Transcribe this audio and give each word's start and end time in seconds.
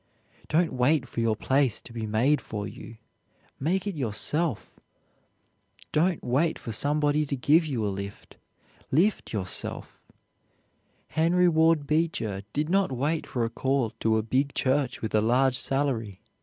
Don't 0.47 0.73
wait 0.73 1.07
for 1.07 1.19
your 1.19 1.35
place 1.35 1.79
to 1.81 1.93
be 1.93 2.07
made 2.07 2.41
for 2.41 2.67
you; 2.67 2.97
make 3.59 3.85
it 3.85 3.93
yourself. 3.95 4.79
Don't 5.91 6.23
wait 6.23 6.57
for 6.57 6.71
somebody 6.71 7.23
to 7.27 7.35
give 7.35 7.67
you 7.67 7.85
a 7.85 7.89
lift; 7.93 8.37
lift 8.89 9.31
yourself. 9.31 10.11
Henry 11.09 11.47
Ward 11.47 11.85
Beecher 11.85 12.41
did 12.51 12.67
not 12.67 12.91
wait 12.91 13.27
for 13.27 13.45
a 13.45 13.49
call 13.51 13.91
to 13.99 14.17
a 14.17 14.23
big 14.23 14.55
church 14.55 15.03
with 15.03 15.13
a 15.13 15.21
large 15.21 15.55
salary. 15.59 16.21